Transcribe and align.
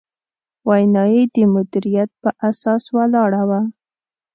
وینا 0.67 1.03
یې 1.13 1.23
د 1.33 1.35
مدیریت 1.53 2.09
په 2.21 2.29
اساس 2.49 2.83
ولاړه 2.97 3.41
وه. 3.49 3.61